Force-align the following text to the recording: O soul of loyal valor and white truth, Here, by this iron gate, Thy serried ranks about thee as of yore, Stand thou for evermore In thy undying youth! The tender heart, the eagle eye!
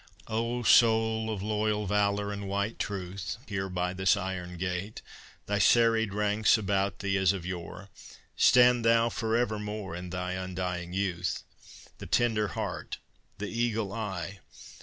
O 0.25 0.63
soul 0.63 1.29
of 1.31 1.43
loyal 1.43 1.85
valor 1.85 2.33
and 2.33 2.47
white 2.47 2.79
truth, 2.79 3.37
Here, 3.47 3.69
by 3.69 3.93
this 3.93 4.17
iron 4.17 4.57
gate, 4.57 5.03
Thy 5.45 5.59
serried 5.59 6.11
ranks 6.11 6.57
about 6.57 6.97
thee 6.97 7.17
as 7.17 7.33
of 7.33 7.45
yore, 7.45 7.89
Stand 8.35 8.83
thou 8.83 9.09
for 9.09 9.37
evermore 9.37 9.95
In 9.95 10.09
thy 10.09 10.31
undying 10.31 10.91
youth! 10.93 11.43
The 11.99 12.07
tender 12.07 12.47
heart, 12.47 12.97
the 13.37 13.49
eagle 13.49 13.93
eye! 13.93 14.39